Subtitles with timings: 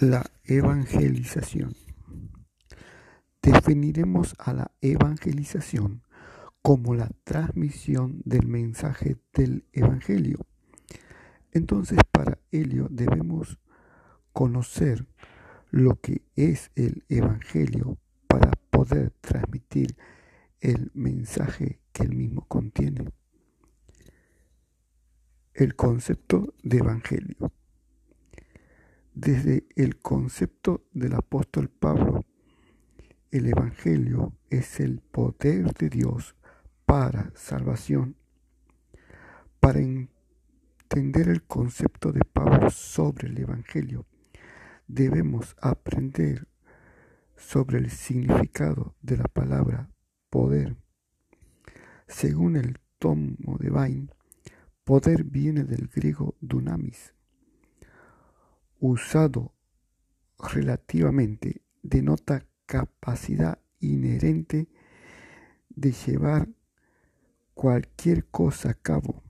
[0.00, 1.76] La evangelización.
[3.40, 6.02] Definiremos a la evangelización
[6.62, 10.40] como la transmisión del mensaje del Evangelio.
[11.52, 13.60] Entonces, para ello debemos
[14.32, 15.06] conocer
[15.70, 19.96] lo que es el Evangelio para poder transmitir
[20.60, 23.12] el mensaje que el mismo contiene.
[25.52, 27.52] El concepto de Evangelio.
[29.14, 32.24] Desde el concepto del apóstol Pablo,
[33.30, 36.34] el Evangelio es el poder de Dios
[36.84, 38.16] para salvación.
[39.60, 44.04] Para entender el concepto de Pablo sobre el Evangelio,
[44.88, 46.48] debemos aprender
[47.36, 49.90] sobre el significado de la palabra
[50.28, 50.76] poder.
[52.08, 54.10] Según el tomo de Bain,
[54.82, 57.14] poder viene del griego dunamis,
[58.86, 59.54] usado
[60.38, 64.68] relativamente, denota capacidad inherente
[65.70, 66.48] de llevar
[67.54, 69.22] cualquier cosa a cabo.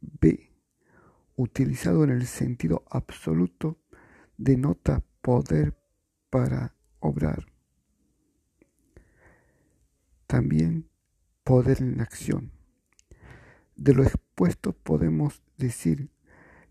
[0.00, 0.52] B.
[1.36, 3.78] Utilizado en el sentido absoluto,
[4.36, 5.78] denota poder
[6.28, 7.46] para obrar.
[10.26, 10.88] También
[11.44, 12.50] poder en acción.
[13.76, 16.10] De lo expuesto podemos decir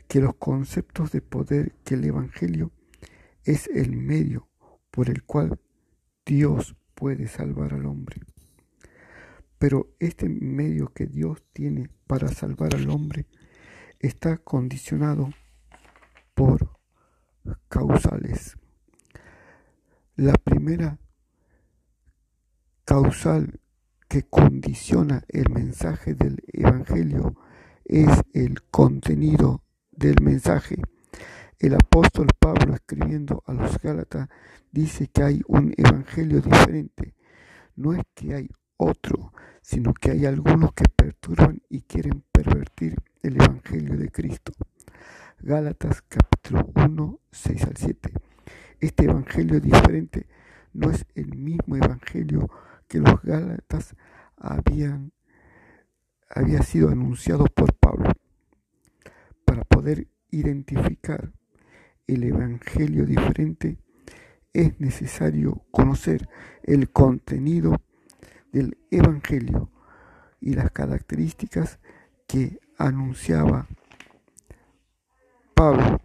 [0.07, 2.71] que los conceptos de poder que el Evangelio
[3.43, 4.47] es el medio
[4.91, 5.59] por el cual
[6.25, 8.21] Dios puede salvar al hombre.
[9.57, 13.27] Pero este medio que Dios tiene para salvar al hombre
[13.99, 15.29] está condicionado
[16.33, 16.77] por
[17.67, 18.57] causales.
[20.15, 20.99] La primera
[22.85, 23.59] causal
[24.07, 27.35] que condiciona el mensaje del Evangelio
[27.83, 29.64] es el contenido
[29.95, 30.75] del mensaje.
[31.59, 34.29] El apóstol Pablo escribiendo a los Gálatas
[34.71, 37.15] dice que hay un evangelio diferente.
[37.75, 43.35] No es que hay otro, sino que hay algunos que perturban y quieren pervertir el
[43.35, 44.51] evangelio de Cristo.
[45.39, 48.13] Gálatas capítulo 1, 6 al 7.
[48.79, 50.27] Este evangelio diferente
[50.73, 52.49] no es el mismo evangelio
[52.87, 53.95] que los Gálatas
[54.37, 55.13] habían
[56.29, 58.11] había sido anunciado por Pablo.
[59.85, 61.31] Poder identificar
[62.07, 63.77] el Evangelio diferente,
[64.51, 66.27] es necesario conocer
[66.63, 67.79] el contenido
[68.51, 69.69] del Evangelio
[70.41, 71.77] y las características
[72.25, 73.67] que anunciaba
[75.53, 76.01] Pablo